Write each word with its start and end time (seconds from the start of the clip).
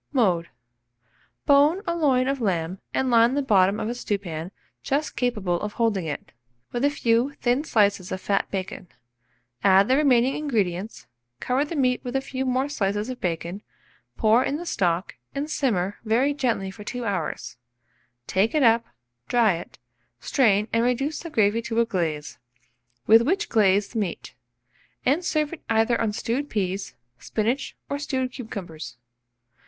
Mode. 0.11 0.49
Bone 1.45 1.83
a 1.85 1.95
loin 1.95 2.27
of 2.27 2.41
lamb, 2.41 2.79
and 2.91 3.11
line 3.11 3.35
the 3.35 3.43
bottom 3.43 3.79
of 3.79 3.87
a 3.87 3.93
stewpan 3.93 4.49
just 4.81 5.15
capable 5.15 5.61
of 5.61 5.73
holding 5.73 6.05
it, 6.07 6.31
with 6.71 6.83
a 6.83 6.89
few 6.89 7.33
thin 7.35 7.63
slices 7.63 8.11
of 8.11 8.19
fat 8.19 8.49
bacon; 8.49 8.87
add 9.63 9.87
the 9.87 9.95
remaining 9.95 10.33
ingredients, 10.35 11.05
cover 11.39 11.63
the 11.63 11.75
meat 11.75 12.03
with 12.03 12.15
a 12.15 12.19
few 12.21 12.47
more 12.47 12.67
slices 12.67 13.09
of 13.11 13.21
bacon, 13.21 13.61
pour 14.17 14.43
in 14.43 14.57
the 14.57 14.65
stock, 14.65 15.17
and 15.35 15.51
simmer 15.51 15.99
very 16.03 16.33
gently 16.33 16.71
for 16.71 16.83
2 16.83 17.05
hours; 17.05 17.57
take 18.25 18.55
it 18.55 18.63
up, 18.63 18.83
dry 19.27 19.53
it, 19.53 19.77
strain 20.19 20.67
and 20.73 20.83
reduce 20.83 21.19
the 21.19 21.29
gravy 21.29 21.61
to 21.61 21.79
a 21.79 21.85
glaze, 21.85 22.39
with 23.05 23.21
which 23.21 23.49
glaze 23.49 23.89
the 23.89 23.99
meat, 23.99 24.33
and 25.05 25.23
serve 25.23 25.53
it 25.53 25.61
either 25.69 26.01
on 26.01 26.11
stewed 26.11 26.49
peas, 26.49 26.95
spinach, 27.19 27.77
or 27.87 27.99
stewed 27.99 28.31
cucumbers. 28.31 28.97